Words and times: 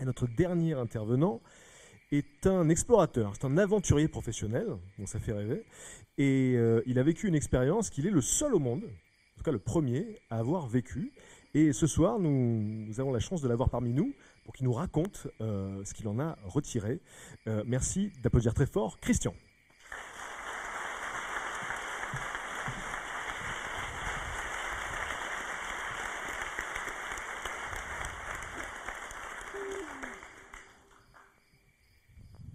Et 0.00 0.04
notre 0.04 0.26
dernier 0.26 0.72
intervenant 0.72 1.40
est 2.10 2.46
un 2.46 2.68
explorateur, 2.68 3.32
c'est 3.34 3.44
un 3.44 3.56
aventurier 3.58 4.08
professionnel, 4.08 4.66
donc 4.98 5.08
ça 5.08 5.20
fait 5.20 5.32
rêver, 5.32 5.64
et 6.18 6.54
euh, 6.56 6.82
il 6.86 6.98
a 6.98 7.02
vécu 7.02 7.28
une 7.28 7.34
expérience 7.34 7.90
qu'il 7.90 8.06
est 8.06 8.10
le 8.10 8.20
seul 8.20 8.54
au 8.54 8.58
monde, 8.58 8.84
en 8.84 9.36
tout 9.36 9.44
cas 9.44 9.52
le 9.52 9.58
premier, 9.60 10.18
à 10.28 10.38
avoir 10.38 10.66
vécu. 10.66 11.12
Et 11.52 11.72
ce 11.72 11.86
soir, 11.86 12.18
nous, 12.18 13.00
avons 13.00 13.12
la 13.12 13.18
chance 13.18 13.42
de 13.42 13.48
l'avoir 13.48 13.70
parmi 13.70 13.92
nous 13.92 14.14
pour 14.44 14.54
qu'il 14.54 14.64
nous 14.64 14.72
raconte 14.72 15.26
euh, 15.40 15.84
ce 15.84 15.94
qu'il 15.94 16.06
en 16.08 16.18
a 16.20 16.38
retiré. 16.44 17.00
Euh, 17.46 17.64
merci 17.66 18.12
d'applaudir 18.22 18.54
très 18.54 18.66
fort 18.66 18.98
Christian. 19.00 19.34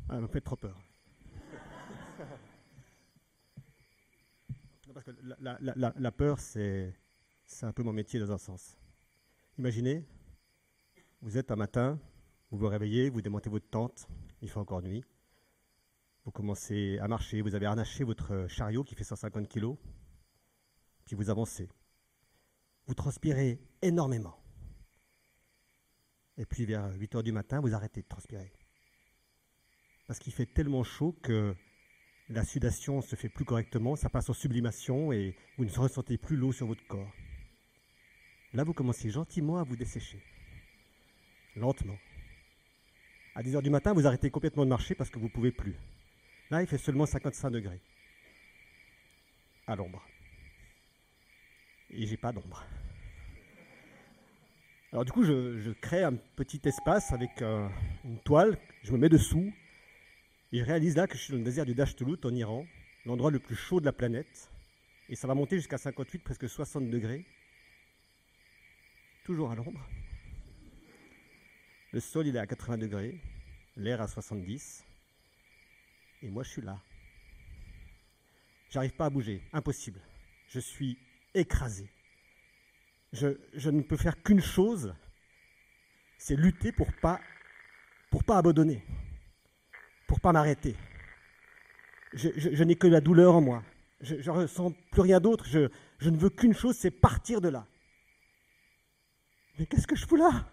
Ah, 0.07 0.13
elle 0.15 0.21
me 0.21 0.27
fait 0.27 0.39
trop 0.39 0.55
peur. 0.55 0.79
Non, 4.87 4.93
parce 4.93 5.05
que 5.05 5.11
la, 5.59 6.11
peur, 6.11 6.39
c'est 6.39 6.93
c'est 7.45 7.65
un 7.65 7.71
peu 7.71 7.83
mon 7.83 7.93
métier 7.93 8.19
dans 8.19 8.31
un 8.31 8.37
sens. 8.37 8.77
Imaginez, 9.57 10.03
vous 11.21 11.37
êtes 11.37 11.51
un 11.51 11.55
matin, 11.55 11.99
vous 12.49 12.57
vous 12.57 12.67
réveillez, 12.67 13.09
vous 13.09 13.21
démontez 13.21 13.49
votre 13.49 13.69
tente, 13.69 14.07
il 14.41 14.49
fait 14.49 14.57
encore 14.57 14.81
nuit. 14.81 15.03
Vous 16.25 16.31
commencez 16.31 16.97
à 16.99 17.07
marcher, 17.07 17.41
vous 17.41 17.53
avez 17.53 17.67
harnaché 17.67 18.03
votre 18.03 18.47
chariot 18.47 18.83
qui 18.83 18.95
fait 18.95 19.03
150 19.03 19.47
kg, 19.47 19.75
puis 21.05 21.15
vous 21.15 21.29
avancez. 21.29 21.69
Vous 22.87 22.95
transpirez 22.95 23.61
énormément. 23.81 24.37
Et 26.37 26.45
puis 26.45 26.65
vers 26.65 26.91
8 26.93 27.15
heures 27.15 27.23
du 27.23 27.31
matin, 27.31 27.59
vous 27.59 27.73
arrêtez 27.73 28.01
de 28.01 28.07
transpirer 28.07 28.51
parce 30.07 30.19
qu'il 30.19 30.33
fait 30.33 30.45
tellement 30.45 30.83
chaud 30.83 31.17
que 31.21 31.55
la 32.29 32.43
sudation 32.43 33.01
se 33.01 33.15
fait 33.15 33.29
plus 33.29 33.45
correctement, 33.45 33.95
ça 33.95 34.09
passe 34.09 34.29
en 34.29 34.33
sublimation 34.33 35.11
et 35.11 35.35
vous 35.57 35.65
ne 35.65 35.69
ressentez 35.69 36.17
plus 36.17 36.35
l'eau 36.35 36.51
sur 36.51 36.65
votre 36.67 36.85
corps. 36.87 37.11
Là, 38.53 38.63
vous 38.63 38.73
commencez 38.73 39.09
gentiment 39.09 39.57
à 39.57 39.63
vous 39.63 39.75
dessécher. 39.75 40.23
Lentement. 41.55 41.97
À 43.35 43.43
10 43.43 43.55
heures 43.55 43.61
du 43.61 43.69
matin, 43.69 43.93
vous 43.93 44.07
arrêtez 44.07 44.29
complètement 44.29 44.63
de 44.63 44.69
marcher 44.69 44.95
parce 44.95 45.09
que 45.09 45.19
vous 45.19 45.25
ne 45.25 45.31
pouvez 45.31 45.51
plus. 45.51 45.75
Là, 46.49 46.61
il 46.61 46.67
fait 46.67 46.77
seulement 46.77 47.05
55 47.05 47.49
degrés. 47.51 47.81
À 49.67 49.75
l'ombre. 49.75 50.03
Et 51.91 52.05
j'ai 52.05 52.17
pas 52.17 52.31
d'ombre. 52.31 52.63
Alors 54.91 55.03
du 55.03 55.11
coup, 55.11 55.23
je, 55.23 55.71
crée 55.73 56.03
un 56.03 56.15
petit 56.35 56.61
espace 56.63 57.11
avec 57.11 57.41
euh, 57.41 57.67
une 58.05 58.19
toile, 58.19 58.57
je 58.83 58.93
me 58.93 58.97
mets 58.97 59.09
dessous, 59.09 59.51
je 60.59 60.63
réalise 60.63 60.95
là 60.95 61.07
que 61.07 61.17
je 61.17 61.23
suis 61.23 61.31
dans 61.31 61.39
le 61.39 61.43
désert 61.43 61.65
du 61.65 61.73
Dashtaulut 61.73 62.17
en 62.23 62.33
Iran, 62.33 62.65
l'endroit 63.05 63.31
le 63.31 63.39
plus 63.39 63.55
chaud 63.55 63.79
de 63.79 63.85
la 63.85 63.93
planète. 63.93 64.49
Et 65.09 65.15
ça 65.15 65.27
va 65.27 65.35
monter 65.35 65.57
jusqu'à 65.57 65.77
58, 65.77 66.19
presque 66.23 66.47
60 66.47 66.89
degrés. 66.89 67.25
Toujours 69.23 69.51
à 69.51 69.55
l'ombre. 69.55 69.87
Le 71.91 71.99
sol, 71.99 72.27
il 72.27 72.35
est 72.35 72.39
à 72.39 72.47
80 72.47 72.77
degrés. 72.77 73.19
L'air 73.75 74.01
à 74.01 74.07
70. 74.07 74.85
Et 76.21 76.29
moi, 76.29 76.43
je 76.43 76.49
suis 76.49 76.61
là. 76.61 76.81
J'arrive 78.69 78.93
pas 78.93 79.05
à 79.05 79.09
bouger. 79.09 79.41
Impossible. 79.51 79.99
Je 80.47 80.59
suis 80.59 80.97
écrasé. 81.33 81.89
Je, 83.13 83.69
ne 83.69 83.81
peux 83.81 83.97
faire 83.97 84.21
qu'une 84.23 84.41
chose, 84.41 84.93
c'est 86.17 86.35
lutter 86.35 86.71
pour 86.71 86.91
pas, 86.93 87.19
pour 88.09 88.23
pas 88.23 88.37
abandonner 88.37 88.83
m'arrêter. 90.31 90.75
Je, 92.13 92.63
n'ai 92.63 92.75
que 92.75 92.87
la 92.87 93.01
douleur 93.01 93.35
en 93.35 93.41
moi. 93.41 93.63
Je 94.01 94.15
ne 94.15 94.37
ressens 94.37 94.71
plus 94.91 95.01
rien 95.01 95.19
d'autre. 95.19 95.45
Je, 95.47 95.69
ne 96.09 96.17
veux 96.17 96.29
qu'une 96.29 96.53
chose, 96.53 96.75
c'est 96.77 96.91
partir 96.91 97.41
de 97.41 97.49
là. 97.49 97.65
Mais 99.59 99.65
qu'est-ce 99.65 99.87
que 99.87 99.95
je 99.95 100.05
fous 100.05 100.15
là? 100.15 100.45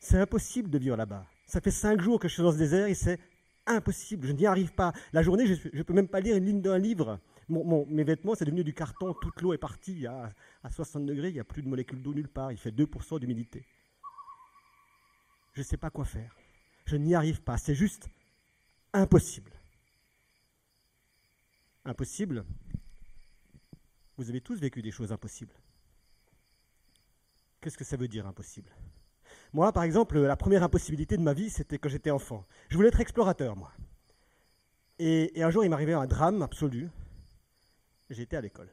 C'est 0.00 0.18
impossible 0.18 0.68
de 0.68 0.78
vivre 0.78 0.96
là-bas. 0.96 1.26
Ça 1.46 1.60
fait 1.60 1.70
cinq 1.70 2.00
jours 2.00 2.18
que 2.18 2.28
je 2.28 2.34
suis 2.34 2.42
dans 2.42 2.52
ce 2.52 2.58
désert 2.58 2.86
et 2.86 2.94
c'est 2.94 3.20
impossible. 3.66 4.26
Je 4.26 4.32
n'y 4.32 4.46
arrive 4.46 4.72
pas. 4.72 4.92
La 5.12 5.22
journée, 5.22 5.46
je 5.46 5.68
ne 5.72 5.82
peux 5.82 5.94
même 5.94 6.08
pas 6.08 6.20
lire 6.20 6.36
une 6.36 6.44
ligne 6.44 6.60
d'un 6.60 6.78
livre. 6.78 7.18
Mes 7.48 8.04
vêtements, 8.04 8.34
c'est 8.34 8.44
devenu 8.44 8.64
du 8.64 8.74
carton. 8.74 9.14
Toute 9.14 9.40
l'eau 9.42 9.52
est 9.52 9.58
partie. 9.58 10.06
À, 10.06 10.32
à 10.62 10.70
60 10.70 11.06
degrés, 11.06 11.28
il 11.28 11.34
n'y 11.34 11.40
a 11.40 11.44
plus 11.44 11.62
de 11.62 11.68
molécules 11.68 12.02
d'eau 12.02 12.14
nulle 12.14 12.28
part. 12.28 12.52
Il 12.52 12.58
fait 12.58 12.70
2% 12.70 13.20
d'humidité. 13.20 13.64
Je 15.54 15.60
ne 15.60 15.64
sais 15.64 15.76
pas 15.76 15.90
quoi 15.90 16.04
faire. 16.04 16.34
Je 16.92 16.98
n'y 16.98 17.14
arrive 17.14 17.40
pas. 17.40 17.56
C'est 17.56 17.74
juste 17.74 18.10
impossible. 18.92 19.50
Impossible. 21.86 22.44
Vous 24.18 24.28
avez 24.28 24.42
tous 24.42 24.60
vécu 24.60 24.82
des 24.82 24.90
choses 24.90 25.10
impossibles. 25.10 25.54
Qu'est-ce 27.62 27.78
que 27.78 27.84
ça 27.84 27.96
veut 27.96 28.08
dire 28.08 28.26
impossible? 28.26 28.70
Moi, 29.54 29.72
par 29.72 29.84
exemple, 29.84 30.18
la 30.18 30.36
première 30.36 30.62
impossibilité 30.62 31.16
de 31.16 31.22
ma 31.22 31.32
vie, 31.32 31.48
c'était 31.48 31.78
quand 31.78 31.88
j'étais 31.88 32.10
enfant. 32.10 32.46
Je 32.68 32.76
voulais 32.76 32.88
être 32.88 33.00
explorateur, 33.00 33.56
moi. 33.56 33.72
Et, 34.98 35.42
un 35.42 35.48
jour, 35.48 35.64
il 35.64 35.70
m'arrivait 35.70 35.94
un 35.94 36.06
drame 36.06 36.42
absolu. 36.42 36.90
J'étais 38.10 38.36
à 38.36 38.42
l'école. 38.42 38.68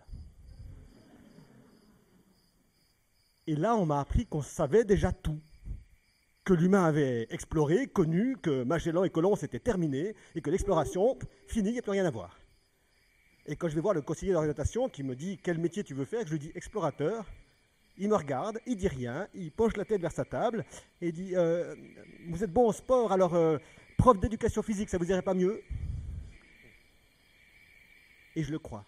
Et 3.47 3.55
là, 3.55 3.77
on 3.77 3.85
m'a 3.85 4.01
appris 4.01 4.25
qu'on 4.25 4.41
savait 4.41 4.83
déjà 4.83 5.13
tout 5.13 5.39
que 6.49 6.55
l'humain 6.55 6.83
avait 6.83 7.27
exploré, 7.29 7.85
connu, 7.85 8.35
que 8.41 8.63
Magellan 8.63 9.03
et 9.03 9.11
Colomb 9.11 9.35
c'était 9.35 9.59
terminé, 9.59 10.15
et 10.33 10.41
que 10.41 10.49
l'exploration, 10.49 11.15
fini, 11.45 11.69
il 11.69 11.73
n'y 11.73 11.79
a 11.79 11.83
plus 11.83 11.91
rien 11.91 12.07
à 12.07 12.09
voir. 12.09 12.39
Et 13.45 13.55
quand 13.55 13.67
je 13.67 13.75
vais 13.75 13.81
voir 13.81 13.93
le 13.93 14.01
conseiller 14.01 14.33
d'orientation 14.33 14.89
qui 14.89 15.03
me 15.03 15.15
dit 15.15 15.37
quel 15.43 15.59
métier 15.59 15.83
tu 15.83 15.93
veux 15.93 16.05
faire, 16.05 16.25
je 16.25 16.31
lui 16.31 16.39
dis 16.39 16.51
explorateur, 16.55 17.31
il 17.99 18.09
me 18.09 18.15
regarde, 18.15 18.59
il 18.65 18.77
dit 18.77 18.87
rien, 18.87 19.27
il 19.35 19.51
penche 19.51 19.77
la 19.77 19.85
tête 19.85 20.01
vers 20.01 20.11
sa 20.11 20.25
table 20.25 20.65
et 21.01 21.11
dit 21.11 21.35
euh, 21.35 21.75
Vous 22.29 22.43
êtes 22.43 22.51
bon 22.51 22.69
en 22.69 22.71
sport, 22.71 23.11
alors 23.11 23.35
euh, 23.35 23.59
prof 23.99 24.19
d'éducation 24.19 24.63
physique, 24.63 24.89
ça 24.89 24.97
vous 24.97 25.07
irait 25.11 25.21
pas 25.21 25.35
mieux? 25.35 25.61
Et 28.35 28.41
je 28.41 28.51
le 28.51 28.57
crois. 28.57 28.85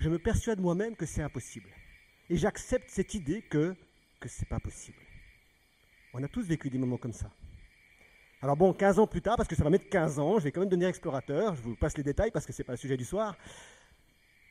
Je 0.00 0.08
me 0.08 0.18
persuade 0.18 0.58
moi-même 0.58 0.96
que 0.96 1.06
c'est 1.06 1.22
impossible. 1.22 1.68
Et 2.30 2.36
j'accepte 2.36 2.90
cette 2.90 3.14
idée 3.14 3.42
que, 3.42 3.76
que 4.18 4.28
c'est 4.28 4.48
pas 4.48 4.58
possible. 4.58 5.03
On 6.14 6.22
a 6.22 6.28
tous 6.28 6.46
vécu 6.46 6.70
des 6.70 6.78
moments 6.78 6.96
comme 6.96 7.12
ça. 7.12 7.28
Alors 8.40 8.56
bon, 8.56 8.72
15 8.72 9.00
ans 9.00 9.06
plus 9.06 9.20
tard, 9.20 9.36
parce 9.36 9.48
que 9.48 9.56
ça 9.56 9.64
va 9.64 9.70
mettre 9.70 9.88
15 9.88 10.18
ans, 10.20 10.38
je 10.38 10.44
vais 10.44 10.52
quand 10.52 10.60
même 10.60 10.68
devenir 10.68 10.88
explorateur, 10.88 11.56
je 11.56 11.62
vous 11.62 11.74
passe 11.74 11.96
les 11.96 12.04
détails 12.04 12.30
parce 12.30 12.46
que 12.46 12.52
ce 12.52 12.62
n'est 12.62 12.66
pas 12.66 12.74
le 12.74 12.78
sujet 12.78 12.96
du 12.96 13.04
soir, 13.04 13.36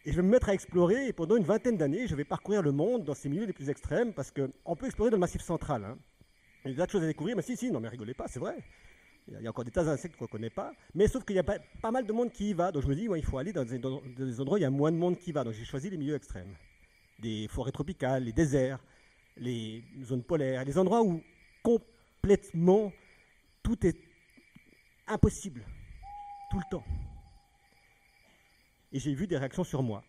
et 0.04 0.12
je 0.12 0.18
vais 0.18 0.24
me 0.24 0.30
mettre 0.30 0.50
à 0.50 0.54
explorer, 0.54 1.08
et 1.08 1.14
pendant 1.14 1.38
une 1.38 1.44
vingtaine 1.46 1.78
d'années, 1.78 2.06
je 2.08 2.16
vais 2.16 2.26
parcourir 2.26 2.62
le 2.62 2.74
monde 2.74 3.06
dans 3.06 3.14
ses 3.14 3.30
milieux 3.30 3.46
les 3.46 3.54
plus 3.54 3.70
extrêmes, 3.70 4.12
parce 4.12 4.32
qu'on 4.32 4.76
peut 4.76 4.88
explorer 4.88 5.10
dans 5.10 5.16
le 5.18 5.22
massif 5.22 5.42
central. 5.42 5.86
hein. 5.86 5.98
Il 6.66 6.70
y 6.70 6.72
a 6.72 6.74
des 6.74 6.78
tas 6.80 6.86
de 6.86 6.92
choses 6.92 7.04
à 7.04 7.08
découvrir, 7.08 7.36
mais 7.38 7.42
si, 7.44 7.56
si, 7.56 7.72
non 7.72 7.80
mais 7.80 7.88
rigolez 7.88 8.14
pas, 8.14 8.28
c'est 8.28 8.40
vrai. 8.40 8.58
Il 9.28 9.36
y 9.36 9.38
a- 9.38 9.42
y 9.42 9.48
encore 9.48 9.64
des 9.64 9.72
tas 9.72 9.86
d'insectes 9.86 10.18
qu'on 10.18 10.26
ne 10.26 10.30
connaît 10.30 10.50
pas, 10.50 10.74
mais 10.96 11.08
sauf 11.08 11.24
qu'il 11.24 11.38
y 11.38 11.40
a 11.40 11.44
pas, 11.44 11.92
mal 11.92 12.06
de 12.06 12.12
monde 12.12 12.32
qui 12.32 12.50
y 12.50 12.54
va, 12.54 12.74
donc 12.74 12.84
je 12.84 12.88
me 12.90 12.96
dis, 12.96 13.04
il 13.16 13.24
faut 13.24 13.38
aller 13.38 13.54
dans 13.54 13.64
des, 13.64 13.78
endroits 14.42 14.56
où 14.56 14.58
il 14.58 14.64
y 14.64 14.66
a 14.66 14.70
moins 14.70 14.92
de 14.92 14.98
monde 14.98 15.18
qui 15.18 15.32
va, 15.32 15.46
donc 15.46 15.54
j'ai 15.54 15.64
choisi 15.64 15.90
les 15.90 15.98
milieux 15.98 16.16
extrêmes. 16.16 16.54
Des 17.20 17.48
forêts 17.48 17.72
tropicales, 17.72 18.24
les 18.24 18.34
déserts, 18.34 18.84
les 19.38 19.84
zones 20.04 20.24
polaires, 20.24 20.66
les 20.66 20.78
endroits 20.78 21.02
où 21.04 21.22
complètement 21.64 22.92
tout 23.64 23.86
est 23.88 23.98
impossible, 25.08 25.66
tout 26.52 26.58
le 26.58 26.70
temps. 26.70 26.84
Et 28.92 29.00
j'ai 29.00 29.14
vu 29.14 29.26
des 29.26 29.38
réactions 29.38 29.64
sur 29.64 29.82
moi, 29.82 30.04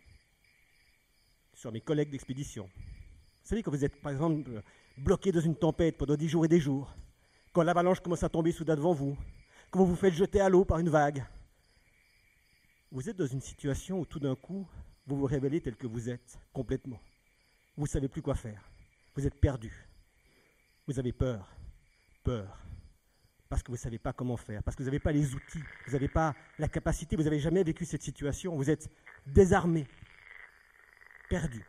sur 1.55 1.73
mes 1.73 1.81
collègues 1.81 2.11
d'expédition. 2.11 2.65
Vous 2.65 3.49
savez, 3.49 3.63
quand 3.63 3.71
vous 3.71 3.85
êtes, 3.85 4.01
par 4.01 4.13
exemple, 4.13 4.63
bloqué 4.99 5.33
dans 5.33 5.41
une 5.41 5.57
tempête 5.57 5.97
pendant 5.97 6.17
des 6.17 6.29
jours 6.29 6.45
et 6.45 6.49
des 6.49 6.61
jours, 6.61 6.95
quand 7.53 7.63
l'avalanche 7.63 8.01
commence 8.01 8.23
à 8.23 8.29
tomber 8.29 8.53
soudain 8.53 8.77
devant 8.77 8.93
vous, 8.93 9.17
que 9.71 9.79
vous 9.79 9.87
vous 9.87 9.97
faites 9.97 10.15
jeter 10.15 10.41
à 10.41 10.49
l'eau 10.49 10.65
par 10.65 10.79
une 10.79 10.91
vague. 10.91 11.25
Vous 12.91 13.09
êtes 13.09 13.17
dans 13.17 13.27
une 13.27 13.41
situation 13.41 14.01
où 14.01 14.07
tout 14.07 14.21
d'un 14.21 14.37
coup, 14.37 14.69
vous 15.07 15.17
vous 15.17 15.27
révélez 15.27 15.61
tel 15.61 15.77
que 15.77 15.87
vous 15.87 16.09
êtes, 16.09 16.39
complètement. 16.53 17.01
Vous 17.77 17.85
ne 17.85 17.89
savez 17.89 18.09
plus 18.09 18.23
quoi 18.23 18.35
faire. 18.35 18.71
Vous 19.15 19.27
êtes 19.27 19.41
perdu. 19.41 19.89
Vous 20.87 20.99
avez 20.99 21.13
peur. 21.13 21.49
Peur. 22.23 22.59
Parce 23.49 23.63
que 23.63 23.69
vous 23.69 23.77
ne 23.77 23.81
savez 23.81 23.99
pas 23.99 24.13
comment 24.13 24.37
faire, 24.37 24.63
parce 24.63 24.77
que 24.77 24.83
vous 24.83 24.89
n'avez 24.89 24.99
pas 24.99 25.13
les 25.13 25.35
outils, 25.35 25.63
vous 25.87 25.93
n'avez 25.93 26.09
pas 26.09 26.35
la 26.59 26.67
capacité, 26.67 27.15
vous 27.15 27.23
n'avez 27.23 27.39
jamais 27.39 27.63
vécu 27.63 27.85
cette 27.85 28.03
situation, 28.03 28.57
vous 28.57 28.69
êtes 28.69 28.91
désarmé, 29.27 29.87
perdu. 31.29 31.65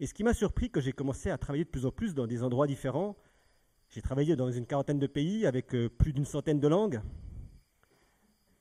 Et 0.00 0.06
ce 0.06 0.12
qui 0.12 0.22
m'a 0.22 0.34
surpris, 0.34 0.70
que 0.70 0.80
j'ai 0.80 0.92
commencé 0.92 1.30
à 1.30 1.38
travailler 1.38 1.64
de 1.64 1.70
plus 1.70 1.86
en 1.86 1.90
plus 1.90 2.14
dans 2.14 2.26
des 2.26 2.42
endroits 2.42 2.66
différents, 2.66 3.16
j'ai 3.88 4.02
travaillé 4.02 4.36
dans 4.36 4.50
une 4.50 4.66
quarantaine 4.66 4.98
de 4.98 5.06
pays 5.06 5.46
avec 5.46 5.74
euh, 5.74 5.88
plus 5.88 6.12
d'une 6.12 6.26
centaine 6.26 6.60
de 6.60 6.68
langues, 6.68 7.00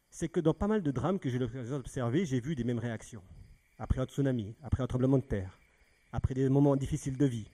c'est 0.09 0.29
que 0.29 0.39
dans 0.39 0.53
pas 0.53 0.67
mal 0.67 0.81
de 0.81 0.91
drames 0.91 1.19
que 1.19 1.29
j'ai 1.29 1.37
l'occasion 1.37 1.77
d'observer, 1.77 2.25
j'ai 2.25 2.39
vu 2.39 2.55
des 2.55 2.63
mêmes 2.63 2.79
réactions. 2.79 3.23
Après 3.77 3.99
un 3.99 4.05
tsunami, 4.05 4.55
après 4.63 4.81
un 4.81 4.87
tremblement 4.87 5.17
de 5.17 5.25
terre, 5.25 5.59
après 6.13 6.33
des 6.33 6.47
moments 6.49 6.75
difficiles 6.75 7.17
de 7.17 7.25
vie, 7.25 7.51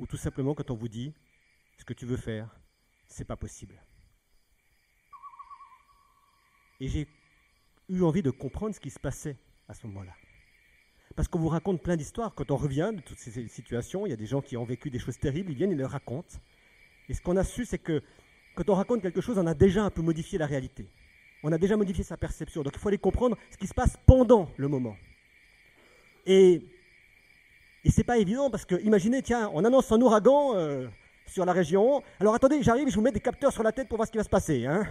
ou 0.00 0.06
tout 0.06 0.16
simplement 0.16 0.54
quand 0.54 0.70
on 0.70 0.74
vous 0.74 0.88
dit 0.88 1.14
ce 1.78 1.84
que 1.84 1.92
tu 1.92 2.06
veux 2.06 2.16
faire, 2.16 2.48
c'est 3.06 3.24
pas 3.26 3.36
possible. 3.36 3.80
Et 6.80 6.88
j'ai 6.88 7.06
eu 7.88 8.02
envie 8.02 8.22
de 8.22 8.30
comprendre 8.30 8.74
ce 8.74 8.80
qui 8.80 8.90
se 8.90 8.98
passait 8.98 9.36
à 9.68 9.74
ce 9.74 9.86
moment-là. 9.86 10.12
Parce 11.16 11.28
qu'on 11.28 11.38
vous 11.38 11.48
raconte 11.48 11.82
plein 11.82 11.96
d'histoires. 11.96 12.34
Quand 12.34 12.50
on 12.50 12.56
revient 12.56 12.92
de 12.94 13.00
toutes 13.02 13.18
ces 13.18 13.46
situations, 13.48 14.06
il 14.06 14.10
y 14.10 14.12
a 14.12 14.16
des 14.16 14.26
gens 14.26 14.40
qui 14.40 14.56
ont 14.56 14.64
vécu 14.64 14.90
des 14.90 14.98
choses 14.98 15.18
terribles, 15.18 15.50
ils 15.50 15.56
viennent, 15.56 15.72
ils 15.72 15.78
le 15.78 15.86
racontent. 15.86 16.38
Et 17.08 17.14
ce 17.14 17.20
qu'on 17.20 17.36
a 17.36 17.44
su, 17.44 17.66
c'est 17.66 17.78
que 17.78 18.02
quand 18.54 18.68
on 18.70 18.74
raconte 18.74 19.02
quelque 19.02 19.20
chose, 19.20 19.38
on 19.38 19.46
a 19.46 19.54
déjà 19.54 19.84
un 19.84 19.90
peu 19.90 20.02
modifié 20.02 20.38
la 20.38 20.46
réalité. 20.46 20.88
On 21.42 21.52
a 21.52 21.58
déjà 21.58 21.76
modifié 21.76 22.04
sa 22.04 22.16
perception. 22.16 22.62
Donc 22.62 22.74
il 22.74 22.78
faut 22.78 22.88
aller 22.88 22.98
comprendre 22.98 23.36
ce 23.50 23.56
qui 23.56 23.66
se 23.66 23.74
passe 23.74 23.96
pendant 24.06 24.50
le 24.56 24.68
moment. 24.68 24.96
Et, 26.26 26.62
et 27.84 27.90
c'est 27.90 28.04
pas 28.04 28.18
évident 28.18 28.50
parce 28.50 28.64
que, 28.64 28.74
imaginez, 28.82 29.22
tiens, 29.22 29.50
on 29.54 29.64
annonce 29.64 29.90
un 29.90 30.00
ouragan 30.00 30.54
euh, 30.54 30.86
sur 31.26 31.44
la 31.44 31.52
région. 31.52 32.02
Alors 32.18 32.34
attendez, 32.34 32.62
j'arrive, 32.62 32.88
je 32.88 32.94
vous 32.94 33.00
mets 33.00 33.12
des 33.12 33.20
capteurs 33.20 33.52
sur 33.52 33.62
la 33.62 33.72
tête 33.72 33.88
pour 33.88 33.96
voir 33.96 34.06
ce 34.06 34.12
qui 34.12 34.18
va 34.18 34.24
se 34.24 34.28
passer. 34.28 34.66
Hein. 34.66 34.86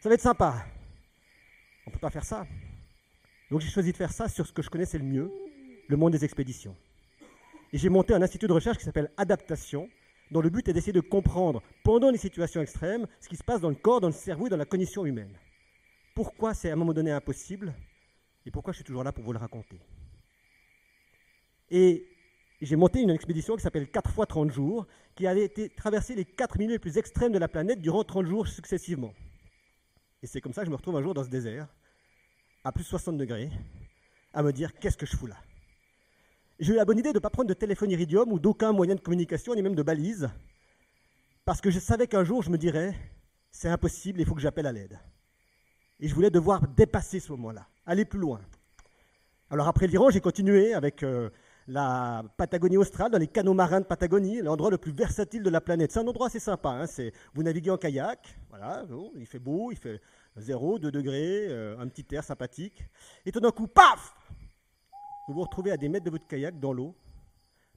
Ça 0.00 0.08
va 0.08 0.14
être 0.14 0.20
sympa. 0.20 0.66
On 1.86 1.90
ne 1.90 1.92
peut 1.92 2.00
pas 2.00 2.10
faire 2.10 2.24
ça. 2.24 2.46
Donc 3.50 3.60
j'ai 3.60 3.68
choisi 3.68 3.92
de 3.92 3.96
faire 3.96 4.12
ça 4.12 4.28
sur 4.28 4.46
ce 4.46 4.52
que 4.52 4.62
je 4.62 4.70
connaissais 4.70 4.98
le 4.98 5.04
mieux, 5.04 5.30
le 5.88 5.96
monde 5.96 6.12
des 6.12 6.24
expéditions. 6.24 6.76
Et 7.72 7.78
j'ai 7.78 7.88
monté 7.88 8.12
un 8.12 8.22
institut 8.22 8.48
de 8.48 8.52
recherche 8.52 8.78
qui 8.78 8.84
s'appelle 8.84 9.10
Adaptation, 9.16 9.88
dont 10.32 10.40
le 10.40 10.50
but 10.50 10.68
est 10.68 10.72
d'essayer 10.72 10.92
de 10.92 11.00
comprendre, 11.00 11.62
pendant 11.84 12.10
les 12.10 12.18
situations 12.18 12.60
extrêmes, 12.60 13.06
ce 13.20 13.28
qui 13.28 13.36
se 13.36 13.44
passe 13.44 13.60
dans 13.60 13.68
le 13.68 13.76
corps, 13.76 14.00
dans 14.00 14.08
le 14.08 14.12
cerveau 14.12 14.48
et 14.48 14.50
dans 14.50 14.56
la 14.56 14.64
cognition 14.64 15.06
humaine. 15.06 15.38
Pourquoi 16.14 16.54
c'est 16.54 16.70
à 16.70 16.72
un 16.72 16.76
moment 16.76 16.92
donné 16.92 17.12
impossible 17.12 17.72
et 18.44 18.50
pourquoi 18.50 18.72
je 18.72 18.78
suis 18.78 18.84
toujours 18.84 19.04
là 19.04 19.12
pour 19.12 19.22
vous 19.22 19.32
le 19.32 19.38
raconter. 19.38 19.80
Et 21.70 22.06
j'ai 22.62 22.76
monté 22.76 23.00
une 23.00 23.10
expédition 23.10 23.56
qui 23.56 23.62
s'appelle 23.62 23.90
4 23.90 24.10
fois 24.10 24.26
30 24.26 24.50
jours, 24.50 24.86
qui 25.14 25.26
avait 25.26 25.44
été 25.44 25.68
traverser 25.68 26.14
les 26.14 26.24
4 26.24 26.58
milieux 26.58 26.72
les 26.72 26.78
plus 26.78 26.96
extrêmes 26.98 27.32
de 27.32 27.38
la 27.38 27.48
planète 27.48 27.80
durant 27.80 28.04
30 28.04 28.26
jours 28.26 28.48
successivement. 28.48 29.12
Et 30.22 30.26
c'est 30.26 30.40
comme 30.40 30.52
ça 30.52 30.62
que 30.62 30.66
je 30.66 30.70
me 30.70 30.76
retrouve 30.76 30.96
un 30.96 31.02
jour 31.02 31.14
dans 31.14 31.24
ce 31.24 31.28
désert, 31.28 31.68
à 32.64 32.72
plus 32.72 32.84
de 32.84 32.88
60 32.88 33.18
degrés, 33.18 33.50
à 34.32 34.42
me 34.42 34.52
dire 34.52 34.72
qu'est-ce 34.78 34.96
que 34.96 35.06
je 35.06 35.16
fous 35.16 35.26
là? 35.26 35.36
J'ai 36.58 36.72
eu 36.72 36.76
la 36.76 36.86
bonne 36.86 36.98
idée 36.98 37.10
de 37.10 37.18
ne 37.18 37.20
pas 37.20 37.28
prendre 37.28 37.48
de 37.48 37.54
téléphone 37.54 37.90
iridium 37.90 38.32
ou 38.32 38.38
d'aucun 38.38 38.72
moyen 38.72 38.94
de 38.94 39.00
communication, 39.00 39.54
ni 39.54 39.60
même 39.60 39.74
de 39.74 39.82
balise, 39.82 40.30
parce 41.44 41.60
que 41.60 41.70
je 41.70 41.78
savais 41.78 42.06
qu'un 42.06 42.24
jour 42.24 42.42
je 42.42 42.50
me 42.50 42.56
dirais, 42.56 42.94
c'est 43.50 43.68
impossible, 43.68 44.20
il 44.20 44.26
faut 44.26 44.34
que 44.34 44.40
j'appelle 44.40 44.66
à 44.66 44.72
l'aide. 44.72 44.98
Et 46.00 46.08
je 46.08 46.14
voulais 46.14 46.30
devoir 46.30 46.66
dépasser 46.66 47.20
ce 47.20 47.30
moment-là, 47.32 47.68
aller 47.84 48.06
plus 48.06 48.18
loin. 48.18 48.40
Alors 49.50 49.68
après 49.68 49.86
l'Iran, 49.86 50.10
j'ai 50.10 50.20
continué 50.20 50.74
avec 50.74 51.02
euh, 51.02 51.30
la 51.68 52.24
Patagonie 52.36 52.76
australe, 52.76 53.10
dans 53.10 53.18
les 53.18 53.26
canaux 53.26 53.54
marins 53.54 53.80
de 53.80 53.86
Patagonie, 53.86 54.40
l'endroit 54.40 54.70
le 54.70 54.78
plus 54.78 54.92
versatile 54.92 55.42
de 55.42 55.50
la 55.50 55.60
planète. 55.60 55.92
C'est 55.92 55.98
un 55.98 56.06
endroit 56.06 56.28
assez 56.28 56.38
sympa. 56.38 56.70
Hein, 56.70 56.84
vous 57.34 57.42
naviguez 57.42 57.70
en 57.70 57.76
kayak, 57.76 58.38
voilà, 58.50 58.84
il 59.16 59.26
fait 59.26 59.38
beau, 59.38 59.72
il 59.72 59.76
fait 59.76 60.00
0, 60.36 60.78
2 60.78 60.90
degrés, 60.90 61.46
euh, 61.48 61.78
un 61.78 61.88
petit 61.88 62.06
air 62.14 62.22
sympathique. 62.22 62.84
Et 63.24 63.32
tout 63.32 63.40
d'un 63.40 63.50
coup, 63.50 63.66
paf 63.66 64.14
vous 65.26 65.34
vous 65.34 65.42
retrouvez 65.42 65.72
à 65.72 65.76
des 65.76 65.88
mètres 65.88 66.04
de 66.04 66.10
votre 66.10 66.26
kayak 66.28 66.60
dans 66.60 66.72
l'eau, 66.72 66.94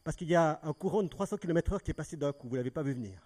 parce 0.03 0.15
qu'il 0.15 0.29
y 0.29 0.35
a 0.35 0.59
un 0.61 0.73
courant 0.73 1.01
de 1.01 1.07
300 1.07 1.37
km/h 1.37 1.81
qui 1.81 1.89
est 1.89 1.95
passé 1.95 2.15
d'un 2.15 2.31
coup, 2.31 2.47
vous 2.47 2.53
ne 2.53 2.59
l'avez 2.59 2.69
pas 2.69 2.83
vu 2.83 2.93
venir. 2.93 3.19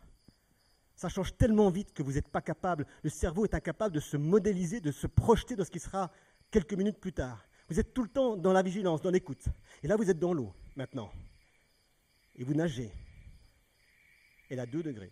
Ça 0.95 1.09
change 1.09 1.36
tellement 1.36 1.69
vite 1.69 1.94
que 1.94 2.04
vous 2.04 2.13
n'êtes 2.13 2.30
pas 2.30 2.42
capable, 2.42 2.86
le 3.04 3.09
cerveau 3.09 3.44
est 3.44 3.54
incapable 3.54 3.94
de 3.94 4.00
se 4.00 4.16
modéliser, 4.16 4.80
de 4.80 4.92
se 4.92 5.07
projeter 5.07 5.57
dans 5.57 5.66
ce 5.66 5.71
qui 5.71 5.80
sera 5.80 6.09
quelques 6.51 6.74
minutes 6.74 7.00
plus 7.00 7.12
tard. 7.12 7.45
Vous 7.73 7.79
êtes 7.79 7.91
tout 7.91 8.03
le 8.03 8.09
temps 8.09 8.37
dans 8.37 8.53
la 8.53 8.61
vigilance, 8.61 9.01
dans 9.01 9.09
l'écoute. 9.09 9.45
Et 9.81 9.87
là, 9.87 9.95
vous 9.95 10.07
êtes 10.07 10.19
dans 10.19 10.31
l'eau, 10.31 10.53
maintenant. 10.75 11.11
Et 12.35 12.43
vous 12.43 12.53
nagez. 12.53 12.91
Et 14.51 14.55
là, 14.55 14.67
2 14.67 14.83
degrés. 14.83 15.11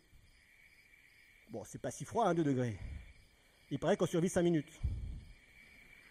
Bon, 1.49 1.63
c'est 1.63 1.81
pas 1.81 1.89
si 1.89 2.05
froid, 2.05 2.27
hein, 2.27 2.35
2 2.35 2.43
degrés. 2.43 2.77
Il 3.71 3.79
paraît 3.79 3.97
qu'on 3.97 4.05
survit 4.05 4.29
5 4.29 4.43
minutes. 4.43 4.79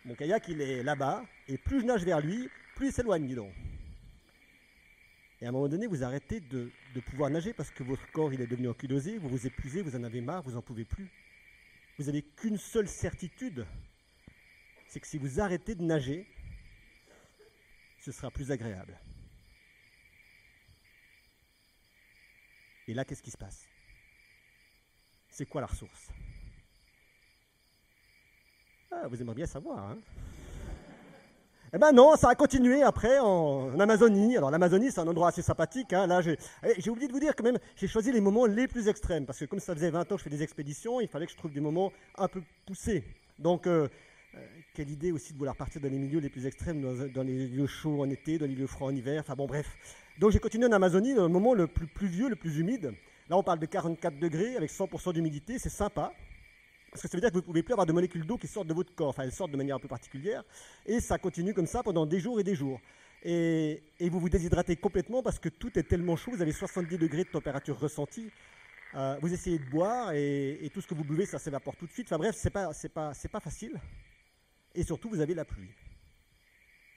Mon 0.04 0.16
kayak, 0.16 0.48
il 0.48 0.60
est 0.60 0.82
là-bas, 0.82 1.24
et 1.46 1.56
plus 1.56 1.82
je 1.82 1.86
nage 1.86 2.04
vers 2.04 2.20
lui, 2.20 2.50
plus 2.74 2.88
il 2.88 2.92
s'éloigne, 2.92 3.28
dis 3.28 3.36
donc. 3.36 3.52
Et 5.40 5.46
à 5.46 5.50
un 5.50 5.52
moment 5.52 5.68
donné, 5.68 5.86
vous 5.86 6.02
arrêtez 6.02 6.40
de, 6.40 6.72
pouvoir 7.12 7.30
nager 7.30 7.52
parce 7.52 7.70
que 7.70 7.84
votre 7.84 8.10
corps 8.10 8.34
il 8.34 8.40
est 8.40 8.48
devenu 8.48 8.66
ankylosé, 8.66 9.18
vous 9.18 9.28
vous 9.28 9.46
épuisez, 9.46 9.82
vous 9.82 9.94
en 9.94 10.02
avez 10.02 10.20
marre, 10.20 10.42
vous 10.42 10.54
n'en 10.54 10.62
pouvez 10.62 10.84
plus. 10.84 11.12
Vous 11.96 12.06
n'avez 12.06 12.22
qu'une 12.22 12.58
seule 12.58 12.88
certitude, 12.88 13.64
c'est 14.88 14.98
que 14.98 15.06
si 15.06 15.16
vous 15.16 15.40
arrêtez 15.40 15.76
de 15.76 15.84
nager, 15.84 16.26
ce 18.00 18.12
sera 18.12 18.30
plus 18.30 18.50
agréable. 18.50 18.98
Et 22.88 22.94
là, 22.94 23.04
qu'est-ce 23.04 23.22
qui 23.22 23.30
se 23.30 23.36
passe? 23.36 23.66
C'est 25.28 25.46
quoi 25.46 25.60
la 25.60 25.68
ressource? 25.68 26.08
Ah, 28.90 29.06
Vous 29.06 29.20
aimeriez 29.20 29.36
bien 29.36 29.46
savoir, 29.46 29.90
hein 29.90 29.98
eh 31.72 31.78
ben 31.78 31.92
non, 31.92 32.16
ça 32.16 32.30
a 32.30 32.34
continué 32.34 32.82
après 32.82 33.20
en, 33.20 33.78
Amazonie. 33.78 34.36
Alors 34.36 34.50
l'Amazonie, 34.50 34.90
c'est 34.90 34.98
un 34.98 35.06
endroit 35.06 35.28
assez 35.28 35.40
sympathique. 35.40 35.92
Hein. 35.92 36.08
Là, 36.08 36.20
eh, 36.26 36.74
j'ai 36.78 36.90
oublié 36.90 37.06
de 37.06 37.12
vous 37.12 37.20
dire 37.20 37.36
que 37.36 37.44
même, 37.44 37.58
j'ai 37.76 37.86
choisi 37.86 38.10
les 38.10 38.20
moments 38.20 38.46
les 38.46 38.66
plus 38.66 38.88
extrêmes 38.88 39.24
parce 39.24 39.38
que 39.38 39.44
comme 39.44 39.60
ça 39.60 39.72
faisait 39.72 39.90
20 39.90 40.00
ans 40.00 40.16
que 40.16 40.18
je 40.18 40.24
fais 40.24 40.30
des 40.30 40.42
expéditions, 40.42 41.00
il 41.00 41.06
fallait 41.06 41.26
que 41.26 41.32
je 41.32 41.36
trouve 41.36 41.52
des 41.52 41.60
moments 41.60 41.92
un 42.18 42.26
peu 42.26 42.42
poussés. 42.66 43.04
Donc, 43.38 43.68
euh, 43.68 43.86
quelle 44.74 44.90
idée 44.90 45.12
aussi 45.12 45.32
de 45.32 45.38
vouloir 45.38 45.56
partir 45.56 45.80
dans 45.80 45.88
les 45.88 45.98
milieux 45.98 46.20
les 46.20 46.28
plus 46.28 46.46
extrêmes, 46.46 46.80
dans, 47.12 47.22
les 47.22 47.48
lieux 47.48 47.66
chauds 47.66 48.02
en 48.02 48.10
été, 48.10 48.38
dans 48.38 48.46
les 48.46 48.54
lieux 48.54 48.66
froids 48.66 48.88
en 48.88 48.94
hiver. 48.94 49.20
Enfin 49.20 49.34
bon, 49.34 49.46
bref. 49.46 49.76
Donc 50.18 50.30
j'ai 50.30 50.38
continué 50.38 50.66
en 50.66 50.72
Amazonie, 50.72 51.14
dans 51.14 51.24
le 51.24 51.32
moment 51.32 51.54
le 51.54 51.66
plus 51.66 51.86
pluvieux, 51.86 52.28
le 52.28 52.36
plus 52.36 52.58
humide. 52.58 52.92
Là, 53.28 53.36
on 53.36 53.42
parle 53.42 53.58
de 53.58 53.66
44 53.66 54.18
degrés 54.18 54.56
avec 54.56 54.70
100% 54.70 55.12
d'humidité, 55.12 55.58
c'est 55.58 55.68
sympa. 55.68 56.12
Parce 56.90 57.02
que 57.02 57.08
ça 57.08 57.16
veut 57.16 57.20
dire 57.20 57.30
que 57.30 57.34
vous 57.34 57.40
ne 57.40 57.46
pouvez 57.46 57.62
plus 57.62 57.72
avoir 57.72 57.86
de 57.86 57.92
molécules 57.92 58.26
d'eau 58.26 58.36
qui 58.36 58.48
sortent 58.48 58.66
de 58.66 58.74
votre 58.74 58.94
corps. 58.94 59.10
Enfin, 59.10 59.22
elles 59.22 59.32
sortent 59.32 59.52
de 59.52 59.56
manière 59.56 59.76
un 59.76 59.80
peu 59.80 59.88
particulière. 59.88 60.42
Et 60.86 61.00
ça 61.00 61.18
continue 61.18 61.54
comme 61.54 61.66
ça 61.66 61.82
pendant 61.82 62.06
des 62.06 62.18
jours 62.18 62.40
et 62.40 62.44
des 62.44 62.56
jours. 62.56 62.80
Et, 63.22 63.82
vous 64.00 64.18
vous 64.18 64.28
déshydratez 64.28 64.76
complètement 64.76 65.22
parce 65.22 65.38
que 65.38 65.48
tout 65.48 65.78
est 65.78 65.84
tellement 65.84 66.16
chaud. 66.16 66.32
Vous 66.32 66.42
avez 66.42 66.52
70 66.52 66.98
degrés 66.98 67.24
de 67.24 67.28
température 67.28 67.78
ressentie. 67.78 68.30
Euh, 68.94 69.16
vous 69.20 69.32
essayez 69.32 69.60
de 69.60 69.70
boire 69.70 70.12
et, 70.12 70.68
tout 70.74 70.80
ce 70.80 70.88
que 70.88 70.94
vous 70.94 71.04
buvez, 71.04 71.26
ça 71.26 71.38
s'évapore 71.38 71.76
tout 71.76 71.86
de 71.86 71.92
suite. 71.92 72.08
Enfin 72.08 72.18
bref, 72.18 72.34
c'est 72.36 72.50
pas, 72.50 72.70
pas, 72.92 73.14
c'est 73.14 73.28
pas 73.30 73.40
facile. 73.40 73.78
Et 74.74 74.84
surtout, 74.84 75.08
vous 75.08 75.20
avez 75.20 75.34
la 75.34 75.44
pluie. 75.44 75.70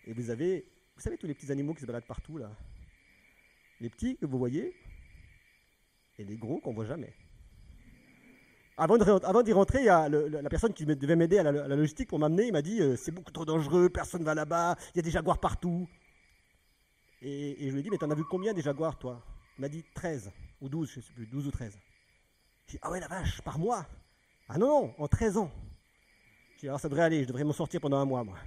Et 0.06 0.14
vous 0.14 0.30
avez, 0.30 0.66
vous 0.96 1.02
savez, 1.02 1.18
tous 1.18 1.28
les 1.28 1.34
petits 1.34 1.52
animaux 1.52 1.74
qui 1.74 1.82
se 1.82 1.86
baladent 1.86 2.06
partout 2.06 2.38
là. 2.38 2.52
Les 3.80 3.90
petits 3.90 4.18
que 4.18 4.26
vous 4.26 4.38
voyez 4.38 4.76
et 6.20 6.24
les 6.24 6.38
gros 6.38 6.60
qu'on 6.60 6.74
voit 6.74 6.86
jamais. 6.86 7.14
Avant 8.78 8.98
d'y 8.98 9.54
rentrer, 9.54 9.86
la 9.86 10.50
personne 10.50 10.74
qui 10.74 10.86
devait 10.86 11.16
m'aider 11.16 11.38
à, 11.38 11.44
la 11.44 11.76
logistique 11.76 12.10
pour 12.10 12.20
m'amener, 12.20 12.48
il 12.48 12.54
m'a 12.54 12.62
dit 12.62 12.82
euh, 12.82 12.96
c'est 12.96 13.12
beaucoup 13.12 13.32
trop 13.32 13.46
dangereux, 13.46 13.90
personne 13.90 14.22
ne 14.22 14.26
va 14.26 14.34
là-bas, 14.34 14.76
il 14.94 14.98
y 14.98 15.00
a 15.00 15.04
des 15.04 15.12
jaguars 15.12 15.40
partout. 15.40 15.88
Et, 17.22 17.56
je 17.60 17.72
lui 17.72 17.80
ai 17.80 17.84
dit 17.84 17.90
mais 17.90 17.98
t'en 17.98 18.10
as 18.10 18.16
vu 18.16 18.24
combien 18.24 18.54
des 18.54 18.62
jaguars 18.62 18.98
toi? 18.98 19.24
Il 19.58 19.62
m'a 19.62 19.70
dit 19.70 19.84
13 19.94 20.32
ou 20.62 20.70
12, 20.70 20.92
je 20.92 21.00
ne 21.00 21.04
sais 21.04 21.14
plus, 21.14 21.28
12 21.28 21.48
ou 21.48 21.52
13. 21.52 21.78
J'ai 22.68 22.72
dit 22.74 22.80
ah 22.82 22.92
ouais 22.92 23.00
la 23.00 23.08
vache, 23.08 23.42
par 23.42 23.60
mois? 23.60 23.86
Ah 24.50 24.58
non, 24.58 24.68
non, 24.68 24.96
en 24.98 25.08
13 25.08 25.38
ans. 25.38 25.52
Alors 26.64 26.80
ça 26.80 26.88
devrait 26.88 27.04
aller, 27.04 27.24
je 27.24 27.28
devrais 27.28 27.44
m'en 27.44 27.52
sortir 27.52 27.82
pendant 27.82 27.98
un 27.98 28.06
mois 28.06 28.24
moi. 28.24 28.38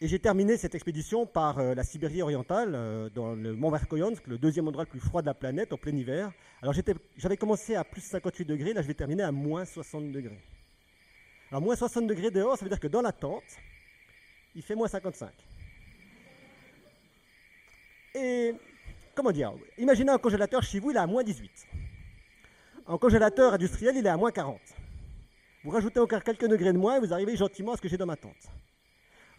Et 0.00 0.08
j'ai 0.08 0.18
terminé 0.18 0.56
cette 0.56 0.74
expédition 0.74 1.26
par 1.26 1.60
euh, 1.60 1.74
la 1.74 1.84
Sibérie 1.84 2.22
orientale, 2.22 2.72
euh, 2.74 3.08
dans 3.08 3.34
le 3.34 3.54
mont 3.54 3.70
Verkhoyansk, 3.70 4.26
le 4.26 4.36
deuxième 4.36 4.66
endroit 4.66 4.82
le 4.82 4.90
plus 4.90 4.98
froid 5.00 5.22
de 5.22 5.26
la 5.26 5.34
planète, 5.34 5.72
en 5.72 5.76
plein 5.76 5.94
hiver. 5.94 6.32
Alors 6.60 6.74
j'avais 7.16 7.36
commencé 7.36 7.76
à 7.76 7.84
plus 7.84 8.00
58 8.00 8.44
degrés, 8.46 8.72
là 8.72 8.82
je 8.82 8.88
vais 8.88 8.94
terminer 8.94 9.22
à 9.22 9.30
moins 9.30 9.64
60 9.64 10.10
degrés. 10.10 10.42
Alors 11.50 11.62
moins 11.62 11.76
60 11.76 12.08
degrés 12.08 12.32
dehors, 12.32 12.58
ça 12.58 12.64
veut 12.64 12.68
dire 12.68 12.80
que 12.80 12.88
dans 12.88 13.02
la 13.02 13.12
tente, 13.12 13.44
il 14.56 14.62
fait 14.62 14.74
moins 14.74 14.88
55. 14.88 15.30
Et 18.16 18.54
comment 19.14 19.30
dire 19.30 19.52
Imaginez 19.78 20.10
un 20.10 20.18
congélateur 20.18 20.64
chez 20.64 20.80
vous, 20.80 20.90
il 20.90 20.96
est 20.96 21.00
à 21.00 21.06
moins 21.06 21.22
18. 21.22 21.50
En 22.86 22.98
congélateur 22.98 23.54
industriel, 23.54 23.96
il 23.96 24.04
est 24.04 24.10
à 24.10 24.16
moins 24.16 24.32
40. 24.32 24.60
Vous 25.64 25.70
rajoutez 25.70 25.98
encore 25.98 26.22
quelques 26.22 26.46
degrés 26.46 26.74
de 26.74 26.78
moins 26.78 26.96
et 26.96 27.00
vous 27.00 27.14
arrivez 27.14 27.36
gentiment 27.36 27.72
à 27.72 27.76
ce 27.78 27.80
que 27.80 27.88
j'ai 27.88 27.96
dans 27.96 28.04
ma 28.04 28.16
tente. 28.16 28.50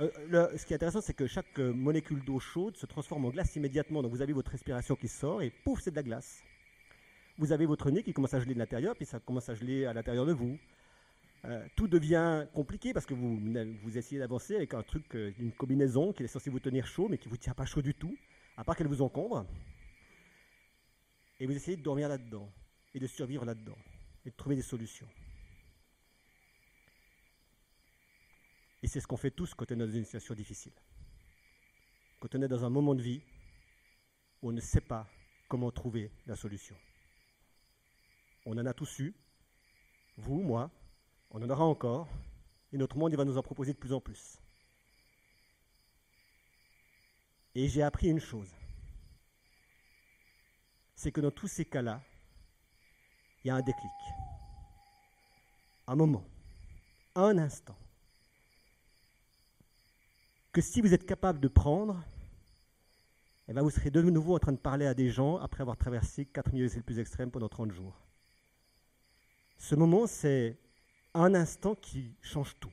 Euh, 0.02 0.58
ce 0.58 0.66
qui 0.66 0.74
est 0.74 0.76
intéressant, 0.76 1.00
c'est 1.00 1.14
que 1.14 1.28
chaque 1.28 1.60
euh, 1.60 1.72
molécule 1.72 2.26
d'eau 2.26 2.40
chaude 2.40 2.76
se 2.76 2.88
transforme 2.88 3.26
en 3.26 3.30
glace 3.30 3.56
immédiatement. 3.56 4.02
Donc 4.02 4.12
vous 4.12 4.24
avez 4.24 4.34
votre 4.34 4.50
respiration 4.50 4.96
qui 4.96 5.08
sort 5.08 5.44
et 5.44 5.52
pouf, 5.52 5.82
c'est 5.82 5.92
de 5.92 5.96
la 5.96 6.02
glace. 6.02 6.42
Vous 7.38 7.52
avez 7.52 7.68
votre 7.68 7.92
nez 7.92 8.02
qui 8.02 8.12
commence 8.12 8.34
à 8.34 8.40
geler 8.40 8.56
de 8.56 8.60
l'intérieur, 8.60 8.96
puis 8.96 9.06
ça 9.06 9.20
commence 9.20 9.50
à 9.50 9.54
geler 9.54 9.86
à 9.86 9.94
l'intérieur 9.94 10.26
de 10.26 10.34
vous. 10.34 10.58
Euh, 11.46 11.64
tout 11.76 11.88
devient 11.88 12.48
compliqué 12.56 12.92
parce 12.92 13.06
que 13.06 13.14
vous, 13.14 13.40
vous 13.84 13.98
essayez 14.00 14.18
d'avancer 14.18 14.56
avec 14.56 14.74
un 14.74 14.82
truc, 14.82 15.06
une 15.14 15.52
combinaison 15.52 16.12
qui 16.12 16.24
est 16.24 16.28
censée 16.28 16.50
vous 16.50 16.60
tenir 16.60 16.88
chaud, 16.88 17.08
mais 17.08 17.20
qui 17.20 17.28
ne 17.28 17.32
vous 17.32 17.38
tient 17.38 17.54
pas 17.54 17.66
chaud 17.66 17.84
du 17.84 17.94
tout, 17.94 18.18
à 18.58 18.64
part 18.64 18.76
qu'elle 18.76 18.88
vous 18.88 19.04
encombre. 19.04 19.46
Et 21.40 21.46
vous 21.46 21.56
essayez 21.56 21.78
de 21.78 21.84
dormir 21.84 22.10
là-dedans, 22.10 22.50
et 22.96 23.00
de 23.00 23.06
survivre 23.06 23.46
là-dedans, 23.46 23.78
et 24.26 24.32
de 24.32 24.36
trouver 24.36 24.56
des 24.56 24.64
solutions. 24.64 25.08
Et 28.86 28.88
c'est 28.88 29.00
ce 29.00 29.08
qu'on 29.08 29.18
fait 29.18 29.32
tous 29.32 29.56
quand 29.56 29.72
on 29.72 29.74
est 29.74 29.78
dans 29.88 29.92
une 29.92 30.06
situation 30.06 30.36
difficile. 30.36 30.72
Quand 32.20 32.36
on 32.36 32.42
est 32.44 32.48
dans 32.48 32.64
un 32.64 32.70
moment 32.70 32.94
de 32.94 33.02
vie 33.02 33.20
où 34.44 34.50
on 34.50 34.52
ne 34.52 34.62
sait 34.62 34.80
pas 34.80 35.10
comment 35.48 35.72
trouver 35.72 36.12
la 36.28 36.36
solution. 36.36 36.76
On 38.46 38.56
en 38.60 38.66
a 38.68 38.76
tous 38.76 39.00
eu, 39.00 39.16
vous, 40.18 40.40
moi, 40.40 40.70
on 41.32 41.42
en 41.42 41.50
aura 41.50 41.64
encore, 41.66 42.08
et 42.72 42.78
notre 42.78 42.96
monde 42.96 43.12
il 43.12 43.16
va 43.16 43.26
nous 43.26 43.40
en 43.40 43.42
proposer 43.42 43.74
de 43.74 43.80
plus 43.80 43.92
en 43.92 44.00
plus. 44.00 44.38
Et 47.56 47.68
j'ai 47.68 47.82
appris 47.82 48.10
une 48.10 48.20
chose, 48.20 48.54
c'est 50.94 51.12
que 51.12 51.22
dans 51.22 51.32
tous 51.32 51.48
ces 51.48 51.66
cas-là, 51.66 52.04
il 53.44 53.48
y 53.48 53.50
a 53.50 53.56
un 53.56 53.64
déclic, 53.64 53.92
un 55.88 55.96
moment, 55.96 56.24
un 57.16 57.40
instant 57.40 57.76
que 60.56 60.62
si 60.62 60.80
vous 60.80 60.94
êtes 60.94 61.06
capable 61.06 61.42
de 61.42 61.50
prendre, 61.50 62.02
eh 63.50 63.52
bien 63.52 63.62
vous 63.62 63.70
serez 63.70 63.92
de 63.92 64.02
nouveau 64.02 64.36
en 64.36 64.40
train 64.40 64.54
de 64.54 64.58
parler 64.58 64.86
à 64.86 64.94
des 64.94 65.10
gens 65.10 65.36
après 65.36 65.60
avoir 65.60 65.76
traversé 65.76 66.24
quatre 66.24 66.54
milieux 66.54 66.70
les 66.74 66.82
plus 66.82 66.98
extrêmes 66.98 67.30
pendant 67.30 67.50
30 67.50 67.74
jours. 67.74 68.00
Ce 69.58 69.76
moment, 69.76 70.08
c'est 70.08 70.58
un 71.14 71.36
instant 71.36 71.76
qui 71.76 72.16
change 72.22 72.56
tout. 72.58 72.72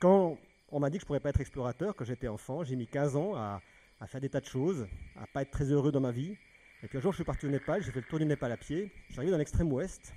Quand 0.00 0.36
on 0.68 0.80
m'a 0.80 0.90
dit 0.90 0.98
que 0.98 1.02
je 1.02 1.04
ne 1.04 1.06
pourrais 1.06 1.20
pas 1.20 1.28
être 1.28 1.40
explorateur, 1.40 1.94
quand 1.94 2.04
j'étais 2.04 2.26
enfant, 2.26 2.64
j'ai 2.64 2.74
mis 2.74 2.88
15 2.88 3.14
ans 3.14 3.36
à, 3.36 3.62
faire 4.08 4.20
des 4.20 4.28
tas 4.28 4.40
de 4.40 4.46
choses, 4.46 4.88
à 5.14 5.20
ne 5.20 5.26
pas 5.26 5.42
être 5.42 5.52
très 5.52 5.70
heureux 5.70 5.92
dans 5.92 6.00
ma 6.00 6.10
vie. 6.10 6.36
Et 6.82 6.88
puis 6.88 6.98
un 6.98 7.00
jour, 7.00 7.12
je 7.12 7.18
suis 7.18 7.24
parti 7.24 7.46
au 7.46 7.50
Népal, 7.50 7.84
j'ai 7.84 7.92
fait 7.92 8.00
le 8.00 8.06
tour 8.08 8.18
du 8.18 8.26
Népal 8.26 8.50
à 8.50 8.56
pied. 8.56 8.90
Je 9.06 9.12
suis 9.12 9.20
arrivé 9.20 9.30
dans 9.30 9.38
l'extrême 9.38 9.72
ouest 9.72 10.12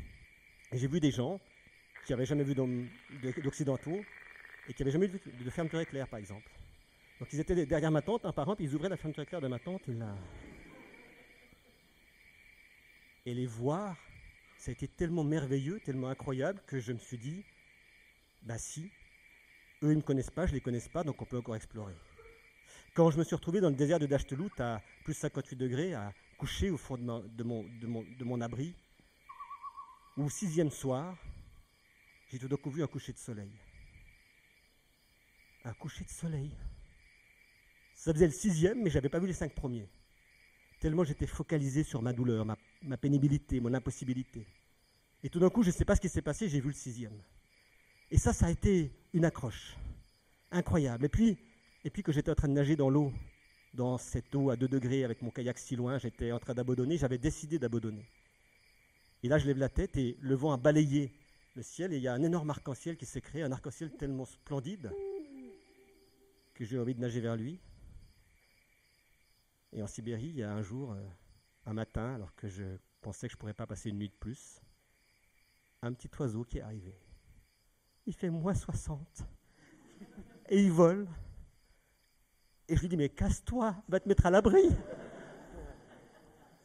et 0.72 0.78
j'ai 0.80 0.88
vu 0.88 1.00
des 1.00 1.12
gens 1.12 1.40
qui 2.08 2.14
n'avaient 2.14 2.26
jamais 2.26 2.44
vu 2.44 2.56
d'occidentaux 3.44 4.02
et 4.68 4.74
qui 4.74 4.82
n'avaient 4.82 4.92
jamais 4.92 5.08
vu 5.08 5.20
de 5.26 5.50
fermeture 5.50 5.80
éclair, 5.80 6.08
par 6.08 6.20
exemple. 6.20 6.50
Donc 7.20 7.30
ils 7.34 7.40
étaient 7.40 7.66
derrière 7.66 7.92
ma 7.92 8.02
tente, 8.02 8.26
un 8.26 8.32
par 8.32 8.50
un, 8.50 8.56
puis 8.56 8.66
ils 8.66 8.76
ouvraient 8.76 8.90
la 8.90 8.98
fermeture 8.98 9.24
éclair 9.24 9.42
de 9.42 9.48
ma 9.48 9.60
tente. 9.60 9.90
Et 13.26 13.34
les 13.34 13.46
voir, 13.46 13.98
ça 14.58 14.72
a 14.72 14.74
été 14.74 14.88
tellement 14.88 15.24
merveilleux, 15.24 15.80
tellement 15.80 16.10
incroyable, 16.10 16.62
que 16.68 16.80
je 16.80 16.94
me 16.94 17.00
suis 17.00 17.18
dit, 17.18 17.44
bah 18.44 18.58
si, 18.58 18.92
eux 19.84 19.88
ils 19.88 19.90
ne 19.90 19.96
me 19.96 20.02
connaissent 20.02 20.30
pas, 20.30 20.46
je 20.46 20.52
ne 20.52 20.56
les 20.56 20.62
connais 20.62 20.80
pas, 20.92 21.04
donc 21.04 21.22
on 21.22 21.26
peut 21.26 21.38
encore 21.38 21.56
explorer. 21.56 21.96
Quand 22.94 23.12
je 23.12 23.18
me 23.18 23.24
suis 23.24 23.36
retrouvé 23.36 23.62
dans 23.62 23.70
le 23.70 23.76
désert 23.76 24.00
de 24.00 24.06
Dachtelout 24.06 24.52
à 24.60 24.82
plus 25.04 25.14
58 25.14 25.56
degrés, 25.56 25.94
à 25.94 26.14
coucher 26.38 26.70
au 26.70 26.78
fond 26.78 26.98
de, 26.98 27.44
mon, 27.44 27.64
de 27.64 28.24
mon, 28.24 28.42
abri, 28.42 28.76
au 30.18 30.30
sixième 30.30 30.72
soir, 30.72 31.16
j'ai 32.30 32.40
tout 32.40 32.48
d'un 32.48 32.58
coup 32.58 32.72
vu 32.72 32.84
un 32.84 32.88
coucher 32.88 33.14
de 33.14 33.18
soleil 33.18 33.52
un 35.68 35.74
coucher 35.74 36.04
de 36.04 36.10
soleil. 36.10 36.56
Ça 37.96 38.14
faisait 38.14 38.28
le 38.28 38.32
sixième, 38.32 38.82
mais 38.82 38.90
je 38.90 38.96
n'avais 38.96 39.10
pas 39.10 39.20
vu 39.20 39.28
les 39.28 39.34
cinq 39.34 39.54
premiers. 39.54 39.90
Tellement 40.80 41.04
j'étais 41.04 41.28
focalisé 41.28 41.84
sur 41.84 42.02
ma 42.02 42.14
douleur, 42.14 42.46
ma, 42.46 42.98
pénibilité, 42.98 43.60
mon 43.60 43.74
impossibilité. 43.74 44.46
Et 45.24 45.30
tout 45.30 45.40
d'un 45.40 45.50
coup, 45.50 45.64
je 45.64 45.70
ne 45.70 45.74
sais 45.74 45.86
pas 45.86 45.96
ce 45.96 46.02
qui 46.02 46.10
s'est 46.10 46.22
passé, 46.22 46.48
j'ai 46.48 46.62
vu 46.62 46.68
le 46.68 46.74
sixième. 46.74 47.20
Et 48.12 48.18
ça, 48.18 48.34
ça 48.34 48.46
a 48.46 48.52
été 48.52 48.92
une 49.14 49.26
accroche. 49.26 49.76
Incroyable. 50.52 51.06
Et 51.06 51.10
puis, 51.10 51.38
et 51.84 51.90
puis 51.90 52.04
que 52.04 52.12
j'étais 52.12 52.32
en 52.32 52.36
train 52.36 52.48
de 52.48 52.54
nager 52.54 52.76
dans 52.76 52.90
l'eau, 52.90 53.12
dans 53.74 53.98
cette 53.98 54.34
eau 54.36 54.52
à 54.52 54.56
2 54.56 54.68
degrés 54.68 55.04
avec 55.04 55.22
mon 55.22 55.32
kayak 55.32 55.58
si 55.58 55.76
loin, 55.76 55.98
j'étais 55.98 56.32
en 56.32 56.40
train 56.40 56.54
d'abandonner, 56.54 56.98
j'avais 56.98 57.18
décidé 57.18 57.60
d'abandonner. 57.60 58.06
Et 59.24 59.28
là, 59.28 59.40
je 59.40 59.48
lève 59.48 59.58
la 59.58 59.70
tête 59.70 59.98
et 59.98 60.18
le 60.22 60.36
vent 60.36 60.54
a 60.54 60.58
balayé 60.58 61.12
le 61.56 61.64
ciel 61.64 61.92
et 61.92 61.98
il 61.98 62.04
y 62.04 62.08
a 62.08 62.14
un 62.14 62.22
énorme 62.22 62.52
arc-en-ciel 62.52 62.96
qui 62.96 63.08
s'est 63.08 63.22
créé, 63.22 63.42
un 63.42 63.52
arc-en-ciel 63.52 63.92
tellement 63.98 64.26
splendide 64.26 64.92
que 66.58 66.66
j'ai 66.66 66.80
envie 66.80 66.96
de 66.96 67.00
nager 67.00 67.22
vers 67.22 67.36
lui. 67.36 67.60
Et 69.72 69.84
en 69.84 69.88
Sibérie, 69.88 70.30
il 70.30 70.38
y 70.38 70.44
a 70.44 70.52
un 70.52 70.64
jour, 70.64 70.92
euh, 70.92 71.08
un 71.68 71.74
matin, 71.74 72.16
alors 72.16 72.34
que 72.36 72.48
je 72.48 72.64
pensais 73.00 73.28
que 73.28 73.34
je 73.34 73.38
pourrais 73.38 73.54
pas 73.54 73.68
passer 73.68 73.90
une 73.90 74.00
nuit 74.00 74.10
de 74.10 74.16
plus, 74.16 74.60
un 75.84 75.94
petit 75.94 76.10
oiseau 76.20 76.44
qui 76.44 76.58
est 76.58 76.62
arrivé. 76.62 76.98
Il 78.08 78.14
fait 78.16 78.32
moins 78.32 78.56
60. 78.56 79.24
Et 80.50 80.64
il 80.64 80.72
vole. 80.72 81.08
Et 82.68 82.76
je 82.76 82.82
lui 82.82 82.90
dis, 82.90 82.98
mais 82.98 83.10
casse-toi, 83.10 83.76
va 83.88 84.00
te 84.00 84.10
mettre 84.10 84.26
à 84.26 84.32
l'abri. 84.32 84.66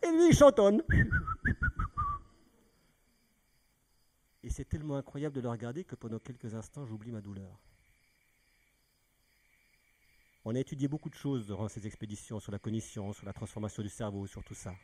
Et 0.03 0.11
lui, 0.11 0.29
il 0.29 0.35
chantonne. 0.35 0.83
Et 4.43 4.49
c'est 4.49 4.65
tellement 4.65 4.97
incroyable 4.97 5.37
de 5.37 5.43
le 5.43 5.51
regarder 5.51 5.85
que 5.85 5.97
pendant 5.97 6.19
quelques 6.19 6.55
instants, 6.55 6.87
j'oublie 6.87 7.13
ma 7.13 7.21
douleur. 7.21 7.61
On 10.45 10.55
a 10.57 10.59
étudié 10.59 10.89
beaucoup 10.89 11.09
de 11.09 11.15
choses 11.15 11.47
durant 11.47 11.69
ces 11.69 11.87
expéditions 11.87 12.41
sur 12.41 12.51
la 12.51 12.59
cognition, 12.59 13.13
sur 13.13 13.25
la 13.25 13.33
transformation 13.33 13.83
du 13.83 13.89
cerveau, 13.89 14.27
sur 14.27 14.43
tout 14.43 14.55
ça. 14.55 14.75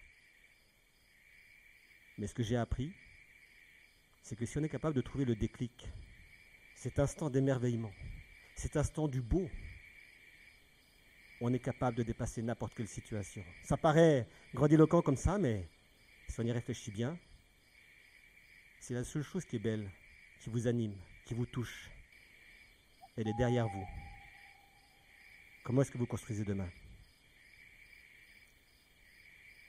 Mais 2.16 2.28
ce 2.28 2.34
que 2.34 2.44
j'ai 2.44 2.56
appris, 2.56 2.92
c'est 4.22 4.36
que 4.36 4.46
si 4.46 4.56
on 4.58 4.62
est 4.62 4.68
capable 4.68 4.94
de 4.94 5.00
trouver 5.00 5.24
le 5.24 5.34
déclic, 5.34 5.88
cet 6.76 7.00
instant 7.00 7.28
d'émerveillement, 7.28 7.92
cet 8.54 8.76
instant 8.76 9.08
du 9.08 9.20
beau, 9.20 9.48
on 11.40 11.52
est 11.52 11.58
capable 11.58 11.96
de 11.96 12.02
dépasser 12.04 12.42
n'importe 12.42 12.74
quelle 12.74 12.88
situation. 12.88 13.44
Ça 13.64 13.76
paraît 13.76 14.28
grandiloquent 14.54 15.02
comme 15.02 15.16
ça, 15.16 15.38
mais 15.38 15.68
si 16.28 16.38
on 16.38 16.44
y 16.44 16.52
réfléchit 16.52 16.92
bien, 16.92 17.18
c'est 18.78 18.94
la 18.94 19.02
seule 19.02 19.22
chose 19.22 19.44
qui 19.44 19.56
est 19.56 19.60
belle, 19.60 19.90
qui 20.40 20.50
vous 20.50 20.68
anime, 20.68 20.94
qui 21.24 21.34
vous 21.34 21.46
touche. 21.46 21.90
Elle 23.16 23.26
est 23.26 23.36
derrière 23.36 23.66
vous. 23.66 24.07
Comment 25.68 25.82
est-ce 25.82 25.90
que 25.90 25.98
vous 25.98 26.06
construisez 26.06 26.44
demain? 26.44 26.70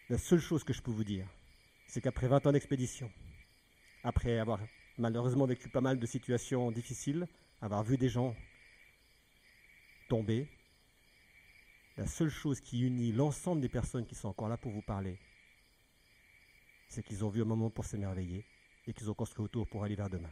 La 0.07 0.17
seule 0.17 0.39
chose 0.39 0.63
que 0.63 0.71
je 0.71 0.81
peux 0.81 0.91
vous 0.91 1.03
dire, 1.03 1.27
c'est 1.87 1.99
qu'après 1.99 2.29
20 2.29 2.47
ans 2.47 2.51
d'expédition, 2.53 3.11
après 4.05 4.39
avoir 4.39 4.61
malheureusement 4.97 5.45
vécu 5.45 5.67
pas 5.67 5.81
mal 5.81 5.99
de 5.99 6.05
situations 6.05 6.71
difficiles, 6.71 7.27
avoir 7.59 7.83
vu 7.83 7.97
des 7.97 8.07
gens 8.07 8.33
tomber, 10.07 10.47
la 11.97 12.07
seule 12.07 12.29
chose 12.29 12.61
qui 12.61 12.79
unit 12.79 13.11
l'ensemble 13.11 13.59
des 13.59 13.67
personnes 13.67 14.05
qui 14.05 14.15
sont 14.15 14.29
encore 14.29 14.47
là 14.47 14.55
pour 14.55 14.71
vous 14.71 14.81
parler, 14.81 15.19
c'est 16.87 17.03
qu'ils 17.03 17.25
ont 17.25 17.29
vu 17.29 17.41
un 17.41 17.45
moment 17.45 17.69
pour 17.69 17.83
s'émerveiller 17.83 18.45
et 18.87 18.93
qu'ils 18.93 19.11
ont 19.11 19.15
construit 19.15 19.43
autour 19.43 19.67
pour 19.67 19.83
aller 19.83 19.95
vers 19.95 20.09
demain. 20.09 20.31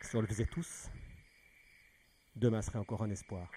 Si 0.00 0.16
on 0.16 0.20
le 0.20 0.26
faisait 0.26 0.46
tous, 0.46 0.90
demain 2.36 2.62
serait 2.62 2.78
encore 2.78 3.02
un 3.02 3.10
espoir. 3.10 3.50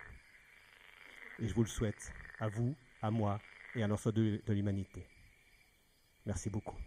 Et 1.39 1.47
je 1.47 1.53
vous 1.53 1.63
le 1.63 1.69
souhaite, 1.69 2.13
à 2.39 2.47
vous, 2.47 2.75
à 3.01 3.11
moi 3.11 3.39
et 3.75 3.83
à 3.83 3.87
l'ensemble 3.87 4.15
de, 4.15 4.41
de 4.45 4.53
l'humanité. 4.53 5.05
Merci 6.25 6.49
beaucoup. 6.49 6.77